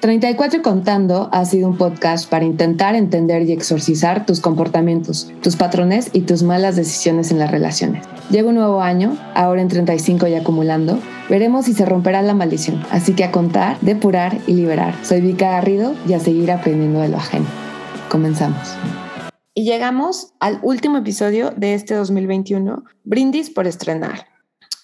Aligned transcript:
34 0.00 0.60
y 0.60 0.62
Contando 0.62 1.28
ha 1.32 1.44
sido 1.44 1.68
un 1.68 1.76
podcast 1.76 2.30
para 2.30 2.44
intentar 2.44 2.94
entender 2.94 3.42
y 3.42 3.52
exorcizar 3.52 4.26
tus 4.26 4.40
comportamientos, 4.40 5.32
tus 5.42 5.56
patrones 5.56 6.10
y 6.12 6.20
tus 6.20 6.44
malas 6.44 6.76
decisiones 6.76 7.32
en 7.32 7.40
las 7.40 7.50
relaciones. 7.50 8.06
Llega 8.30 8.48
un 8.48 8.54
nuevo 8.54 8.80
año, 8.80 9.16
ahora 9.34 9.60
en 9.60 9.66
35 9.66 10.28
y 10.28 10.36
acumulando. 10.36 11.00
Veremos 11.28 11.64
si 11.64 11.72
se 11.72 11.84
romperá 11.84 12.22
la 12.22 12.32
maldición. 12.32 12.80
Así 12.92 13.14
que 13.14 13.24
a 13.24 13.32
contar, 13.32 13.76
depurar 13.80 14.38
y 14.46 14.52
liberar. 14.52 14.94
Soy 15.02 15.20
Vika 15.20 15.50
Garrido 15.50 15.94
y 16.06 16.12
a 16.12 16.20
seguir 16.20 16.52
aprendiendo 16.52 17.00
de 17.00 17.08
lo 17.08 17.16
ajeno. 17.16 17.46
Comenzamos. 18.08 18.76
Y 19.52 19.64
llegamos 19.64 20.32
al 20.38 20.60
último 20.62 20.98
episodio 20.98 21.50
de 21.56 21.74
este 21.74 21.94
2021, 21.94 22.84
Brindis 23.02 23.50
por 23.50 23.66
estrenar. 23.66 24.28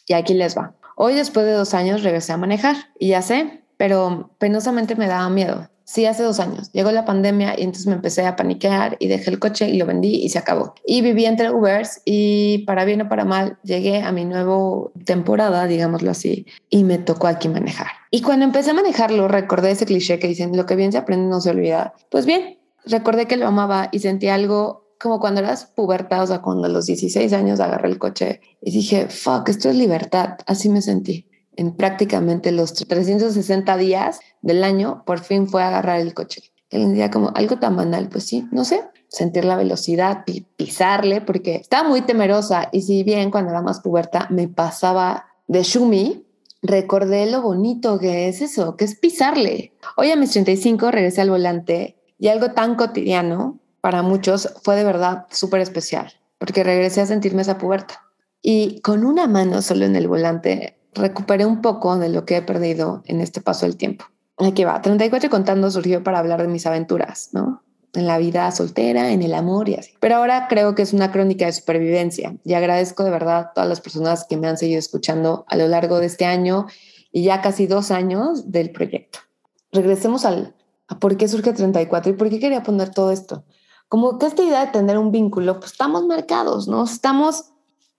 Y 0.08 0.14
aquí 0.14 0.34
les 0.34 0.58
va. 0.58 0.74
Hoy, 0.96 1.14
después 1.14 1.46
de 1.46 1.52
dos 1.52 1.72
años, 1.74 2.02
regresé 2.02 2.32
a 2.32 2.36
manejar. 2.36 2.76
Y 2.98 3.08
ya 3.08 3.22
sé, 3.22 3.63
pero 3.84 4.30
penosamente 4.38 4.96
me 4.96 5.08
daba 5.08 5.28
miedo. 5.28 5.68
Sí, 5.84 6.06
hace 6.06 6.22
dos 6.22 6.40
años. 6.40 6.72
Llegó 6.72 6.90
la 6.90 7.04
pandemia 7.04 7.54
y 7.58 7.64
entonces 7.64 7.86
me 7.86 7.92
empecé 7.92 8.24
a 8.24 8.34
paniquear 8.34 8.96
y 8.98 9.08
dejé 9.08 9.28
el 9.28 9.38
coche 9.38 9.68
y 9.68 9.76
lo 9.76 9.84
vendí 9.84 10.24
y 10.24 10.30
se 10.30 10.38
acabó. 10.38 10.72
Y 10.86 11.02
viví 11.02 11.26
entre 11.26 11.50
Ubers 11.50 12.00
y 12.06 12.64
para 12.66 12.86
bien 12.86 13.02
o 13.02 13.10
para 13.10 13.26
mal 13.26 13.58
llegué 13.62 14.00
a 14.00 14.10
mi 14.10 14.24
nueva 14.24 14.88
temporada, 15.04 15.66
digámoslo 15.66 16.10
así, 16.12 16.46
y 16.70 16.82
me 16.82 16.96
tocó 16.96 17.26
aquí 17.26 17.50
manejar. 17.50 17.88
Y 18.10 18.22
cuando 18.22 18.46
empecé 18.46 18.70
a 18.70 18.72
manejarlo, 18.72 19.28
recordé 19.28 19.72
ese 19.72 19.84
cliché 19.84 20.18
que 20.18 20.28
dicen, 20.28 20.56
lo 20.56 20.64
que 20.64 20.76
bien 20.76 20.90
se 20.90 20.96
aprende 20.96 21.28
no 21.28 21.42
se 21.42 21.50
olvida. 21.50 21.92
Pues 22.08 22.24
bien, 22.24 22.58
recordé 22.86 23.26
que 23.26 23.36
lo 23.36 23.46
amaba 23.46 23.90
y 23.92 23.98
sentí 23.98 24.28
algo 24.28 24.94
como 24.98 25.20
cuando 25.20 25.42
eras 25.42 25.66
puberta, 25.66 26.22
o 26.22 26.26
sea, 26.26 26.40
cuando 26.40 26.68
a 26.68 26.70
los 26.70 26.86
16 26.86 27.30
años 27.34 27.60
agarré 27.60 27.90
el 27.90 27.98
coche 27.98 28.40
y 28.62 28.70
dije, 28.70 29.08
fuck, 29.10 29.50
esto 29.50 29.68
es 29.68 29.76
libertad. 29.76 30.38
Así 30.46 30.70
me 30.70 30.80
sentí 30.80 31.28
en 31.56 31.76
prácticamente 31.76 32.52
los 32.52 32.74
360 32.74 33.76
días 33.76 34.20
del 34.42 34.64
año, 34.64 35.02
por 35.06 35.20
fin 35.20 35.48
fue 35.48 35.62
a 35.62 35.68
agarrar 35.68 36.00
el 36.00 36.14
coche. 36.14 36.52
Él 36.70 36.88
decía 36.88 37.10
como 37.10 37.30
algo 37.34 37.58
tan 37.58 37.76
banal, 37.76 38.08
pues 38.08 38.24
sí, 38.24 38.46
no 38.50 38.64
sé, 38.64 38.82
sentir 39.08 39.44
la 39.44 39.56
velocidad, 39.56 40.24
pisarle, 40.56 41.20
porque 41.20 41.56
estaba 41.56 41.88
muy 41.88 42.02
temerosa 42.02 42.68
y 42.72 42.82
si 42.82 43.04
bien 43.04 43.30
cuando 43.30 43.50
era 43.50 43.62
más 43.62 43.80
puberta 43.80 44.26
me 44.30 44.48
pasaba 44.48 45.26
de 45.46 45.62
shumi, 45.62 46.26
recordé 46.62 47.30
lo 47.30 47.42
bonito 47.42 47.98
que 47.98 48.28
es 48.28 48.40
eso, 48.40 48.76
que 48.76 48.84
es 48.84 48.98
pisarle. 48.98 49.72
Hoy 49.96 50.10
a 50.10 50.16
mis 50.16 50.32
35 50.32 50.90
regresé 50.90 51.20
al 51.20 51.30
volante 51.30 51.96
y 52.18 52.28
algo 52.28 52.52
tan 52.52 52.74
cotidiano 52.74 53.60
para 53.80 54.02
muchos 54.02 54.52
fue 54.62 54.76
de 54.76 54.84
verdad 54.84 55.26
súper 55.30 55.60
especial, 55.60 56.12
porque 56.38 56.64
regresé 56.64 57.02
a 57.02 57.06
sentirme 57.06 57.42
esa 57.42 57.58
puberta. 57.58 58.02
Y 58.40 58.80
con 58.80 59.04
una 59.04 59.26
mano 59.26 59.62
solo 59.62 59.84
en 59.84 59.94
el 59.94 60.08
volante 60.08 60.78
recuperé 60.94 61.46
un 61.46 61.60
poco 61.60 61.98
de 61.98 62.08
lo 62.08 62.24
que 62.24 62.36
he 62.36 62.42
perdido 62.42 63.02
en 63.06 63.20
este 63.20 63.40
paso 63.40 63.66
del 63.66 63.76
tiempo. 63.76 64.06
Aquí 64.38 64.64
va, 64.64 64.80
34 64.82 65.30
contando 65.30 65.70
surgió 65.70 66.02
para 66.02 66.18
hablar 66.18 66.42
de 66.42 66.48
mis 66.48 66.66
aventuras, 66.66 67.30
¿no? 67.32 67.62
En 67.92 68.06
la 68.06 68.18
vida 68.18 68.50
soltera, 68.50 69.12
en 69.12 69.22
el 69.22 69.34
amor 69.34 69.68
y 69.68 69.74
así. 69.74 69.92
Pero 70.00 70.16
ahora 70.16 70.46
creo 70.48 70.74
que 70.74 70.82
es 70.82 70.92
una 70.92 71.12
crónica 71.12 71.46
de 71.46 71.52
supervivencia 71.52 72.36
y 72.44 72.54
agradezco 72.54 73.04
de 73.04 73.10
verdad 73.10 73.38
a 73.38 73.52
todas 73.52 73.68
las 73.68 73.80
personas 73.80 74.26
que 74.28 74.36
me 74.36 74.48
han 74.48 74.58
seguido 74.58 74.80
escuchando 74.80 75.44
a 75.48 75.56
lo 75.56 75.68
largo 75.68 76.00
de 76.00 76.06
este 76.06 76.24
año 76.24 76.66
y 77.12 77.22
ya 77.22 77.40
casi 77.40 77.68
dos 77.68 77.92
años 77.92 78.50
del 78.50 78.70
proyecto. 78.70 79.20
Regresemos 79.70 80.24
al 80.24 80.54
a 80.88 80.98
por 80.98 81.16
qué 81.16 81.28
surge 81.28 81.52
34 81.52 82.12
y 82.12 82.16
por 82.16 82.28
qué 82.28 82.38
quería 82.38 82.62
poner 82.62 82.90
todo 82.90 83.10
esto. 83.10 83.44
Como 83.88 84.18
que 84.18 84.26
esta 84.26 84.42
idea 84.42 84.66
de 84.66 84.72
tener 84.72 84.98
un 84.98 85.12
vínculo, 85.12 85.60
pues 85.60 85.72
estamos 85.72 86.04
marcados, 86.04 86.68
¿no? 86.68 86.84
Estamos 86.84 87.52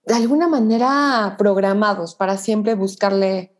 de 0.05 0.13
alguna 0.13 0.47
manera 0.47 1.35
programados 1.37 2.15
para 2.15 2.37
siempre 2.37 2.75
buscarle 2.75 3.55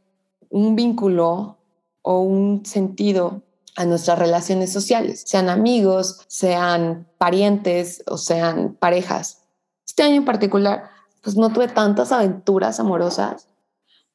un 0.50 0.76
vínculo 0.76 1.58
o 2.02 2.20
un 2.20 2.66
sentido 2.66 3.42
a 3.76 3.86
nuestras 3.86 4.20
relaciones 4.20 4.72
sociales, 4.72 5.24
sean 5.26 5.50
amigos, 5.50 6.24
sean 6.28 7.08
parientes 7.18 8.04
o 8.08 8.18
sean 8.18 8.76
parejas. 8.80 9.42
Este 9.86 10.04
año 10.04 10.16
en 10.16 10.26
particular, 10.26 10.90
pues 11.22 11.36
no 11.36 11.52
tuve 11.52 11.68
tantas 11.68 12.12
aventuras 12.12 12.80
amorosas, 12.80 13.48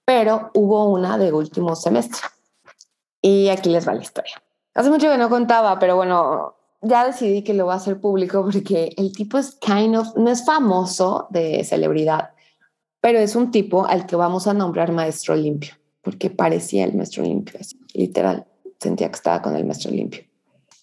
pero 0.05 0.51
hubo 0.55 0.89
una 0.89 1.19
de 1.19 1.33
último 1.33 1.77
semestre. 1.77 2.21
Y 3.21 3.49
aquí 3.49 3.69
les 3.69 3.87
va 3.87 3.93
la 3.93 4.03
historia. 4.03 4.43
Hace 4.75 4.89
mucho 4.89 5.09
que 5.09 5.19
no 5.19 5.29
contaba, 5.29 5.79
pero 5.79 5.97
bueno, 5.97 6.55
ya 6.83 7.07
decidí 7.07 7.43
que 7.43 7.55
lo 7.55 7.67
voy 7.67 7.75
a 7.75 7.77
hacer 7.77 8.01
público 8.01 8.43
porque 8.43 8.95
el 8.97 9.13
tipo 9.13 9.39
es 9.39 9.53
kind 9.57 9.97
of, 9.97 10.17
no 10.17 10.31
es 10.31 10.45
famoso 10.45 11.29
de 11.31 11.63
celebridad, 11.65 12.31
pero 13.01 13.19
es 13.19 13.37
un 13.37 13.51
tipo 13.51 13.87
al 13.87 14.07
que 14.07 14.17
vamos 14.17 14.47
a 14.47 14.55
nombrar 14.55 14.93
maestro 14.93 15.35
limpio, 15.35 15.75
porque 16.03 16.31
parecía 16.31 16.85
el 16.85 16.95
maestro 16.95 17.23
limpio, 17.23 17.61
literal, 17.95 18.47
sentía 18.79 19.09
que 19.09 19.17
estaba 19.17 19.43
con 19.43 19.57
el 19.57 19.65
maestro 19.65 19.91
limpio. 19.91 20.23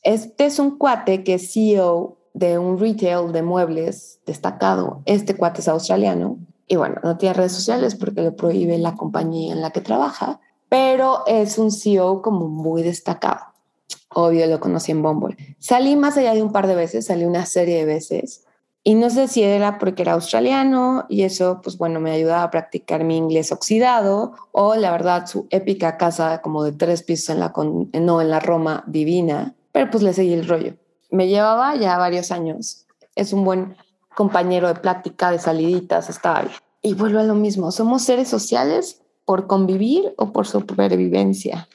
Este 0.03 0.45
es 0.45 0.59
un 0.59 0.77
cuate 0.77 1.23
que 1.23 1.35
es 1.35 1.51
CEO 1.51 2.17
de 2.33 2.59
un 2.59 2.79
retail 2.79 3.31
de 3.31 3.41
muebles 3.41 4.19
destacado. 4.25 5.01
Este 5.05 5.35
cuate 5.35 5.61
es 5.61 5.67
australiano 5.67 6.37
y 6.67 6.75
bueno, 6.75 6.97
no 7.03 7.17
tiene 7.17 7.33
redes 7.33 7.53
sociales 7.53 7.95
porque 7.95 8.21
lo 8.21 8.35
prohíbe 8.35 8.77
la 8.77 8.95
compañía 8.95 9.53
en 9.53 9.61
la 9.61 9.71
que 9.71 9.81
trabaja, 9.81 10.39
pero 10.69 11.25
es 11.25 11.57
un 11.57 11.71
CEO 11.71 12.21
como 12.21 12.47
muy 12.47 12.83
destacado. 12.83 13.56
Obvio, 14.09 14.47
lo 14.47 14.59
conocí 14.59 14.91
en 14.91 15.01
Bumble. 15.01 15.35
Salí 15.59 15.95
más 15.95 16.17
allá 16.17 16.33
de 16.33 16.41
un 16.41 16.51
par 16.51 16.67
de 16.67 16.75
veces, 16.75 17.05
salí 17.05 17.25
una 17.25 17.45
serie 17.45 17.77
de 17.77 17.85
veces. 17.85 18.45
Y 18.83 18.95
no 18.95 19.09
sé 19.09 19.27
si 19.27 19.43
era 19.43 19.79
porque 19.79 20.03
era 20.03 20.13
australiano 20.13 21.05
y 21.09 21.23
eso, 21.23 21.59
pues 21.61 21.77
bueno, 21.77 21.99
me 21.99 22.11
ayudaba 22.11 22.43
a 22.43 22.51
practicar 22.51 23.03
mi 23.03 23.17
inglés 23.17 23.51
oxidado 23.51 24.31
o 24.53 24.75
la 24.75 24.91
verdad 24.91 25.27
su 25.27 25.45
épica 25.49 25.97
casa 25.97 26.41
como 26.41 26.63
de 26.63 26.71
tres 26.71 27.03
pisos 27.03 27.31
en 27.31 27.41
la, 27.41 27.51
no, 27.99 28.21
en 28.21 28.29
la 28.29 28.39
Roma 28.39 28.85
divina, 28.87 29.55
pero 29.73 29.91
pues 29.91 30.03
le 30.03 30.13
seguí 30.13 30.31
el 30.31 30.47
rollo. 30.47 30.75
Me 31.11 31.27
llevaba 31.27 31.75
ya 31.75 31.97
varios 31.97 32.31
años. 32.31 32.85
Es 33.15 33.33
un 33.33 33.43
buen 33.43 33.75
compañero 34.15 34.69
de 34.69 34.75
plática, 34.75 35.31
de 35.31 35.39
saliditas, 35.39 36.09
estaba 36.09 36.43
bien. 36.43 36.55
Y 36.81 36.93
vuelvo 36.93 37.19
a 37.19 37.23
lo 37.23 37.35
mismo, 37.35 37.73
somos 37.73 38.03
seres 38.03 38.29
sociales 38.29 39.01
por 39.25 39.47
convivir 39.47 40.13
o 40.17 40.31
por 40.31 40.47
supervivencia 40.47 41.67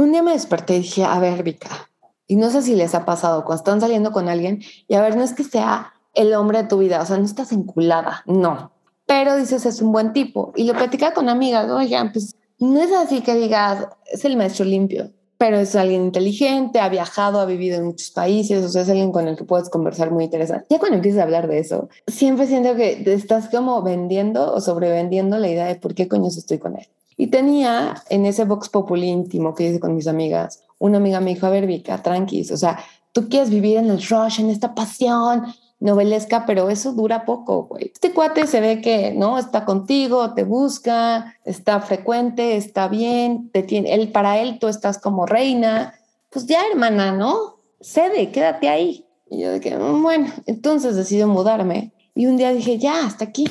un 0.00 0.12
día 0.12 0.22
me 0.22 0.32
desperté 0.32 0.76
y 0.76 0.80
dije, 0.80 1.04
a 1.04 1.18
ver, 1.18 1.42
Vika, 1.42 1.88
y 2.26 2.36
no 2.36 2.50
sé 2.50 2.62
si 2.62 2.74
les 2.74 2.94
ha 2.94 3.04
pasado 3.04 3.44
cuando 3.44 3.60
están 3.60 3.80
saliendo 3.80 4.12
con 4.12 4.28
alguien 4.28 4.62
y 4.86 4.94
a 4.94 5.02
ver, 5.02 5.16
no 5.16 5.24
es 5.24 5.32
que 5.32 5.44
sea 5.44 5.92
el 6.14 6.34
hombre 6.34 6.62
de 6.62 6.68
tu 6.68 6.78
vida, 6.78 7.00
o 7.00 7.06
sea, 7.06 7.16
no 7.16 7.24
estás 7.24 7.52
enculada, 7.52 8.22
no. 8.26 8.72
Pero 9.06 9.36
dices, 9.36 9.64
es 9.64 9.80
un 9.80 9.92
buen 9.92 10.12
tipo. 10.12 10.52
Y 10.54 10.64
lo 10.64 10.74
platicaba 10.74 11.14
con 11.14 11.28
amigas, 11.28 11.70
oigan, 11.70 12.12
pues 12.12 12.36
no 12.58 12.80
es 12.80 12.92
así 12.92 13.22
que 13.22 13.34
digas, 13.34 13.86
es 14.06 14.24
el 14.24 14.36
maestro 14.36 14.66
limpio, 14.66 15.10
pero 15.38 15.56
es 15.56 15.74
alguien 15.74 16.04
inteligente, 16.04 16.80
ha 16.80 16.88
viajado, 16.88 17.40
ha 17.40 17.46
vivido 17.46 17.78
en 17.78 17.86
muchos 17.86 18.10
países, 18.10 18.64
o 18.64 18.68
sea, 18.68 18.82
es 18.82 18.88
alguien 18.90 19.12
con 19.12 19.28
el 19.28 19.36
que 19.36 19.44
puedes 19.44 19.70
conversar 19.70 20.10
muy 20.10 20.24
interesante. 20.24 20.66
Ya 20.68 20.78
cuando 20.78 20.96
empiezas 20.96 21.20
a 21.20 21.24
hablar 21.24 21.48
de 21.48 21.60
eso, 21.60 21.88
siempre 22.06 22.46
siento 22.46 22.74
que 22.74 23.02
estás 23.06 23.48
como 23.48 23.80
vendiendo 23.82 24.52
o 24.52 24.60
sobrevendiendo 24.60 25.38
la 25.38 25.48
idea 25.48 25.66
de 25.66 25.76
por 25.76 25.94
qué 25.94 26.08
coño 26.08 26.28
estoy 26.28 26.58
con 26.58 26.76
él. 26.76 26.88
Y 27.18 27.26
tenía 27.26 28.02
en 28.08 28.24
ese 28.24 28.44
box 28.44 28.70
populi 28.70 29.08
íntimo 29.08 29.54
que 29.54 29.68
hice 29.68 29.80
con 29.80 29.94
mis 29.94 30.06
amigas, 30.06 30.62
una 30.78 30.98
amiga 30.98 31.20
me 31.20 31.34
dijo, 31.34 31.46
a 31.46 31.50
ver, 31.50 31.66
Vika, 31.66 32.00
tranquis, 32.02 32.52
o 32.52 32.56
sea, 32.56 32.78
tú 33.12 33.28
quieres 33.28 33.50
vivir 33.50 33.76
en 33.76 33.90
el 33.90 34.00
rush, 34.00 34.40
en 34.40 34.48
esta 34.48 34.74
pasión 34.74 35.52
novelesca, 35.80 36.44
pero 36.46 36.70
eso 36.70 36.92
dura 36.92 37.24
poco, 37.24 37.64
güey. 37.64 37.90
Este 37.92 38.12
cuate 38.12 38.46
se 38.46 38.60
ve 38.60 38.80
que, 38.80 39.12
¿no? 39.12 39.38
Está 39.38 39.64
contigo, 39.64 40.34
te 40.34 40.44
busca, 40.44 41.36
está 41.44 41.80
frecuente, 41.80 42.56
está 42.56 42.88
bien, 42.88 43.50
te 43.50 43.62
tiene, 43.62 43.94
él, 43.94 44.10
para 44.10 44.38
él 44.38 44.58
tú 44.58 44.68
estás 44.68 44.98
como 44.98 45.26
reina. 45.26 45.94
Pues 46.30 46.46
ya, 46.46 46.62
hermana, 46.70 47.12
¿no? 47.12 47.56
Cede, 47.80 48.30
quédate 48.30 48.68
ahí. 48.68 49.06
Y 49.30 49.40
yo 49.40 49.60
que, 49.60 49.76
mm, 49.76 50.02
bueno, 50.02 50.32
entonces 50.46 50.96
decido 50.96 51.28
mudarme. 51.28 51.92
Y 52.14 52.26
un 52.26 52.36
día 52.36 52.52
dije, 52.52 52.78
ya, 52.78 53.06
hasta 53.06 53.26
aquí, 53.26 53.46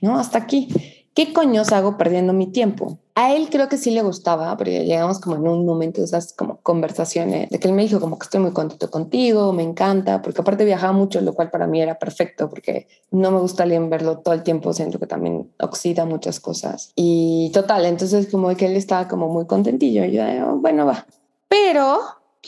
¿no? 0.00 0.18
Hasta 0.18 0.38
aquí. 0.38 0.68
¿Qué 1.14 1.34
coños 1.34 1.72
hago 1.72 1.98
perdiendo 1.98 2.32
mi 2.32 2.46
tiempo? 2.46 2.98
A 3.14 3.34
él 3.34 3.48
creo 3.50 3.68
que 3.68 3.76
sí 3.76 3.90
le 3.90 4.00
gustaba, 4.00 4.56
pero 4.56 4.70
llegamos 4.70 5.20
como 5.20 5.36
en 5.36 5.46
un 5.46 5.66
momento 5.66 6.00
de 6.00 6.06
esas 6.06 6.32
como 6.32 6.56
conversaciones, 6.62 7.50
de 7.50 7.58
que 7.60 7.68
él 7.68 7.74
me 7.74 7.82
dijo 7.82 8.00
como 8.00 8.18
que 8.18 8.24
estoy 8.24 8.40
muy 8.40 8.52
contento 8.52 8.90
contigo, 8.90 9.52
me 9.52 9.62
encanta, 9.62 10.22
porque 10.22 10.40
aparte 10.40 10.64
viajaba 10.64 10.94
mucho, 10.94 11.20
lo 11.20 11.34
cual 11.34 11.50
para 11.50 11.66
mí 11.66 11.82
era 11.82 11.98
perfecto, 11.98 12.48
porque 12.48 12.88
no 13.10 13.30
me 13.30 13.40
gusta 13.40 13.64
alguien 13.64 13.90
verlo 13.90 14.20
todo 14.20 14.32
el 14.32 14.42
tiempo, 14.42 14.72
siento 14.72 14.98
que 14.98 15.06
también 15.06 15.52
oxida 15.60 16.06
muchas 16.06 16.40
cosas. 16.40 16.92
Y 16.96 17.50
total, 17.52 17.84
entonces 17.84 18.28
como 18.30 18.48
que 18.56 18.64
él 18.64 18.76
estaba 18.76 19.06
como 19.06 19.28
muy 19.28 19.46
contentillo, 19.46 20.06
yo, 20.06 20.22
oh, 20.46 20.56
bueno, 20.56 20.86
va. 20.86 21.06
Pero 21.48 21.98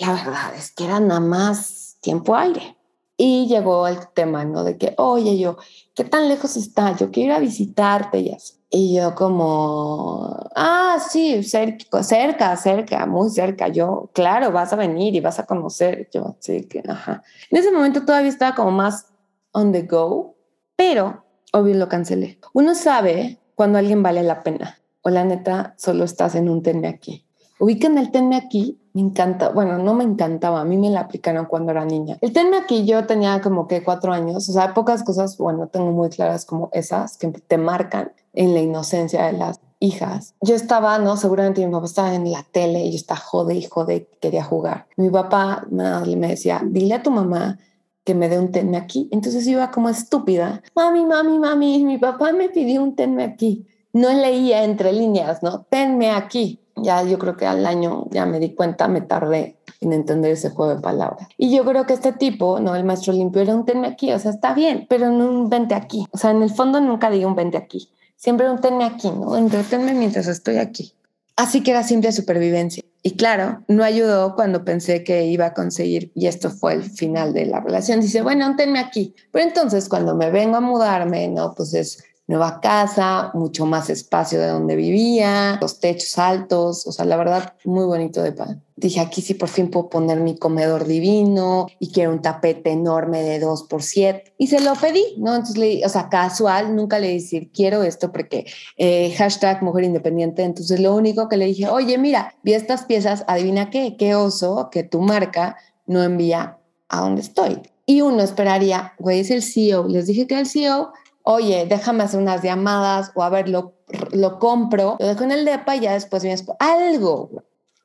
la 0.00 0.12
verdad 0.14 0.54
es 0.56 0.72
que 0.72 0.84
era 0.84 1.00
nada 1.00 1.20
más 1.20 1.98
tiempo 2.00 2.34
aire. 2.34 2.76
Y 3.16 3.46
llegó 3.46 3.86
el 3.86 4.08
tema, 4.08 4.44
¿no? 4.44 4.64
De 4.64 4.76
que, 4.76 4.94
oye, 4.98 5.38
yo, 5.38 5.56
¿qué 5.94 6.04
tan 6.04 6.28
lejos 6.28 6.56
está? 6.56 6.96
Yo 6.96 7.10
quiero 7.10 7.32
ir 7.32 7.36
a 7.36 7.38
visitarte 7.38 8.18
y 8.18 8.32
así. 8.32 8.54
Y 8.70 8.96
yo 8.96 9.14
como, 9.14 10.36
ah, 10.56 10.98
sí, 11.08 11.44
cerca, 11.44 12.56
cerca, 12.56 13.06
muy 13.06 13.30
cerca. 13.30 13.68
Yo, 13.68 14.10
claro, 14.12 14.50
vas 14.50 14.72
a 14.72 14.76
venir 14.76 15.14
y 15.14 15.20
vas 15.20 15.38
a 15.38 15.46
conocer. 15.46 16.08
Yo, 16.12 16.36
sí, 16.40 16.64
que, 16.64 16.82
ajá. 16.88 17.22
En 17.50 17.58
ese 17.58 17.70
momento 17.70 18.04
todavía 18.04 18.30
estaba 18.30 18.56
como 18.56 18.72
más 18.72 19.06
on 19.52 19.70
the 19.70 19.82
go, 19.82 20.34
pero 20.74 21.24
obvio 21.52 21.76
lo 21.76 21.88
cancelé. 21.88 22.40
Uno 22.52 22.74
sabe 22.74 23.38
cuando 23.54 23.78
alguien 23.78 24.02
vale 24.02 24.24
la 24.24 24.42
pena 24.42 24.78
o 25.02 25.10
la 25.10 25.24
neta 25.24 25.74
solo 25.78 26.02
estás 26.04 26.34
en 26.34 26.48
un 26.48 26.62
tenme 26.62 26.88
aquí. 26.88 27.23
Ubican 27.58 27.98
el 27.98 28.10
tenme 28.10 28.36
aquí, 28.36 28.80
me 28.94 29.00
encanta, 29.00 29.50
bueno, 29.50 29.78
no 29.78 29.94
me 29.94 30.04
encantaba, 30.04 30.60
a 30.60 30.64
mí 30.64 30.76
me 30.76 30.90
la 30.90 31.00
aplicaron 31.00 31.46
cuando 31.46 31.70
era 31.72 31.84
niña. 31.84 32.18
El 32.20 32.32
tenme 32.32 32.56
aquí 32.56 32.84
yo 32.84 33.06
tenía 33.06 33.40
como 33.40 33.68
que 33.68 33.82
cuatro 33.82 34.12
años, 34.12 34.48
o 34.48 34.52
sea, 34.52 34.74
pocas 34.74 35.04
cosas, 35.04 35.38
bueno, 35.38 35.68
tengo 35.68 35.92
muy 35.92 36.10
claras 36.10 36.44
como 36.44 36.68
esas 36.72 37.16
que 37.16 37.28
te 37.28 37.58
marcan 37.58 38.12
en 38.32 38.54
la 38.54 38.60
inocencia 38.60 39.26
de 39.26 39.34
las 39.34 39.60
hijas. 39.78 40.34
Yo 40.40 40.54
estaba, 40.54 40.98
¿no? 40.98 41.16
Seguramente 41.16 41.64
mi 41.64 41.72
papá 41.72 41.86
estaba 41.86 42.14
en 42.14 42.30
la 42.30 42.44
tele 42.50 42.84
y 42.84 42.90
yo 42.90 42.96
estaba 42.96 43.20
jode 43.20 43.54
y 43.54 43.62
jode, 43.62 44.08
quería 44.20 44.42
jugar. 44.42 44.86
Mi 44.96 45.10
papá 45.10 45.64
me 45.70 46.28
decía, 46.28 46.60
dile 46.64 46.94
a 46.94 47.02
tu 47.02 47.10
mamá 47.10 47.58
que 48.04 48.14
me 48.14 48.28
dé 48.28 48.38
un 48.38 48.50
tenme 48.50 48.76
aquí. 48.76 49.08
Entonces 49.12 49.46
iba 49.46 49.70
como 49.70 49.88
estúpida. 49.88 50.62
Mami, 50.74 51.04
mami, 51.04 51.38
mami, 51.38 51.84
mi 51.84 51.98
papá 51.98 52.32
me 52.32 52.48
pidió 52.48 52.82
un 52.82 52.96
tenme 52.96 53.24
aquí. 53.24 53.66
No 53.92 54.12
leía 54.12 54.64
entre 54.64 54.92
líneas, 54.92 55.42
¿no? 55.42 55.66
Tenme 55.70 56.10
aquí 56.10 56.63
ya 56.76 57.02
yo 57.02 57.18
creo 57.18 57.36
que 57.36 57.46
al 57.46 57.66
año 57.66 58.06
ya 58.10 58.26
me 58.26 58.38
di 58.38 58.54
cuenta, 58.54 58.88
me 58.88 59.00
tardé 59.00 59.56
en 59.80 59.92
entender 59.92 60.32
ese 60.32 60.50
juego 60.50 60.74
de 60.74 60.80
palabras. 60.80 61.28
Y 61.36 61.54
yo 61.54 61.64
creo 61.64 61.86
que 61.86 61.92
este 61.92 62.12
tipo, 62.12 62.58
¿no? 62.60 62.74
El 62.74 62.84
maestro 62.84 63.12
limpio 63.12 63.42
era 63.42 63.54
un 63.54 63.64
tenme 63.64 63.88
aquí, 63.88 64.12
o 64.12 64.18
sea, 64.18 64.30
está 64.30 64.54
bien, 64.54 64.86
pero 64.88 65.10
no 65.10 65.28
un 65.28 65.48
vente 65.48 65.74
aquí. 65.74 66.06
O 66.10 66.18
sea, 66.18 66.30
en 66.30 66.42
el 66.42 66.50
fondo 66.50 66.80
nunca 66.80 67.10
digo 67.10 67.28
un 67.28 67.36
vente 67.36 67.56
aquí, 67.56 67.90
siempre 68.16 68.50
un 68.50 68.60
tenme 68.60 68.84
aquí, 68.84 69.10
¿no? 69.10 69.36
Entretenme 69.36 69.94
mientras 69.94 70.26
estoy 70.26 70.56
aquí. 70.56 70.94
Así 71.36 71.62
que 71.62 71.72
era 71.72 71.82
simple 71.82 72.12
supervivencia. 72.12 72.82
Y 73.02 73.16
claro, 73.16 73.62
no 73.68 73.84
ayudó 73.84 74.34
cuando 74.34 74.64
pensé 74.64 75.04
que 75.04 75.26
iba 75.26 75.46
a 75.46 75.52
conseguir, 75.52 76.10
y 76.14 76.26
esto 76.26 76.48
fue 76.48 76.72
el 76.72 76.84
final 76.84 77.34
de 77.34 77.44
la 77.44 77.60
relación. 77.60 78.00
Dice, 78.00 78.22
bueno, 78.22 78.46
un 78.46 78.56
tenme 78.56 78.78
aquí. 78.78 79.14
Pero 79.30 79.44
entonces 79.44 79.88
cuando 79.88 80.14
me 80.14 80.30
vengo 80.30 80.56
a 80.56 80.60
mudarme, 80.60 81.28
¿no? 81.28 81.54
Pues 81.54 81.74
es 81.74 82.02
nueva 82.26 82.60
casa, 82.60 83.30
mucho 83.34 83.66
más 83.66 83.90
espacio 83.90 84.40
de 84.40 84.48
donde 84.48 84.76
vivía, 84.76 85.58
los 85.60 85.78
techos 85.78 86.16
altos, 86.18 86.86
o 86.86 86.92
sea, 86.92 87.04
la 87.04 87.16
verdad, 87.16 87.54
muy 87.64 87.84
bonito 87.84 88.22
de 88.22 88.32
pan. 88.32 88.62
Dije, 88.76 89.00
aquí 89.00 89.22
sí 89.22 89.34
por 89.34 89.48
fin 89.48 89.70
puedo 89.70 89.88
poner 89.88 90.18
mi 90.18 90.36
comedor 90.36 90.84
divino 90.86 91.68
y 91.78 91.92
quiero 91.92 92.10
un 92.10 92.22
tapete 92.22 92.72
enorme 92.72 93.22
de 93.22 93.38
2 93.38 93.64
por 93.64 93.82
7 93.82 94.34
Y 94.36 94.48
se 94.48 94.60
lo 94.60 94.74
pedí, 94.74 95.04
¿no? 95.18 95.34
Entonces, 95.34 95.58
le, 95.58 95.86
o 95.86 95.88
sea, 95.88 96.08
casual, 96.08 96.74
nunca 96.74 96.98
le 96.98 97.12
decir, 97.12 97.52
quiero 97.52 97.82
esto 97.84 98.10
porque 98.10 98.46
eh, 98.76 99.14
hashtag 99.16 99.62
mujer 99.62 99.84
independiente. 99.84 100.42
Entonces, 100.42 100.80
lo 100.80 100.94
único 100.94 101.28
que 101.28 101.36
le 101.36 101.46
dije, 101.46 101.68
oye, 101.68 101.98
mira, 101.98 102.34
vi 102.42 102.54
estas 102.54 102.84
piezas, 102.84 103.24
adivina 103.28 103.70
qué, 103.70 103.96
qué 103.96 104.14
oso 104.14 104.70
que 104.72 104.82
tu 104.82 105.00
marca 105.00 105.56
no 105.86 106.02
envía 106.02 106.58
a 106.88 107.00
donde 107.00 107.20
estoy. 107.20 107.62
Y 107.86 108.00
uno 108.00 108.22
esperaría, 108.22 108.94
güey, 108.98 109.20
es 109.20 109.30
el 109.30 109.42
CEO. 109.42 109.86
Les 109.88 110.06
dije 110.06 110.26
que 110.26 110.38
el 110.38 110.46
CEO 110.46 110.92
oye, 111.24 111.66
déjame 111.68 112.04
hacer 112.04 112.20
unas 112.20 112.42
llamadas 112.42 113.10
o 113.14 113.22
a 113.22 113.30
ver, 113.30 113.48
lo, 113.48 113.74
lo 114.12 114.38
compro, 114.38 114.96
lo 115.00 115.06
dejo 115.06 115.24
en 115.24 115.32
el 115.32 115.44
depa 115.44 115.74
y 115.74 115.80
ya 115.80 115.92
después 115.92 116.22
vienes, 116.22 116.44
algo, 116.60 117.30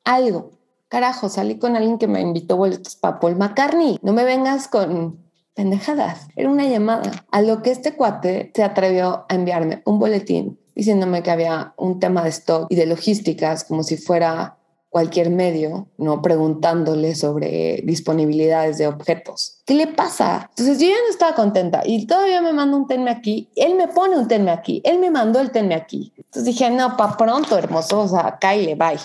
algo. 0.04 0.52
Carajo, 0.88 1.28
salí 1.28 1.58
con 1.58 1.76
alguien 1.76 1.98
que 1.98 2.08
me 2.08 2.20
invitó 2.20 2.56
boletos 2.56 2.96
para 2.96 3.20
Paul 3.20 3.36
McCartney. 3.36 3.98
No 4.02 4.12
me 4.12 4.24
vengas 4.24 4.66
con 4.66 5.18
pendejadas. 5.54 6.26
Era 6.34 6.50
una 6.50 6.66
llamada. 6.66 7.10
A 7.30 7.42
lo 7.42 7.62
que 7.62 7.70
este 7.70 7.94
cuate 7.94 8.50
se 8.54 8.64
atrevió 8.64 9.24
a 9.28 9.34
enviarme 9.34 9.82
un 9.84 9.98
boletín 9.98 10.58
diciéndome 10.74 11.22
que 11.22 11.30
había 11.30 11.74
un 11.76 12.00
tema 12.00 12.22
de 12.22 12.30
stock 12.30 12.66
y 12.70 12.74
de 12.74 12.86
logísticas 12.86 13.64
como 13.64 13.82
si 13.82 13.96
fuera 13.96 14.56
cualquier 14.90 15.30
medio, 15.30 15.88
¿no? 15.96 16.20
Preguntándole 16.20 17.14
sobre 17.14 17.80
disponibilidades 17.84 18.76
de 18.76 18.88
objetos. 18.88 19.62
¿Qué 19.64 19.74
le 19.74 19.86
pasa? 19.86 20.50
Entonces 20.50 20.78
yo 20.78 20.88
ya 20.88 21.00
no 21.02 21.10
estaba 21.10 21.34
contenta 21.34 21.82
y 21.84 22.06
todavía 22.06 22.42
me 22.42 22.52
manda 22.52 22.76
un 22.76 22.86
tenme 22.86 23.10
aquí. 23.10 23.48
Él 23.54 23.76
me 23.76 23.88
pone 23.88 24.18
un 24.18 24.28
tenme 24.28 24.50
aquí. 24.50 24.82
Él 24.84 24.98
me 24.98 25.10
mandó 25.10 25.40
el 25.40 25.52
tenme 25.52 25.76
aquí. 25.76 26.12
Entonces 26.16 26.44
dije, 26.44 26.70
no, 26.70 26.96
pa' 26.96 27.16
pronto, 27.16 27.56
hermoso. 27.56 28.00
O 28.00 28.08
sea, 28.08 28.38
Kyle, 28.40 28.74
bye. 28.74 28.98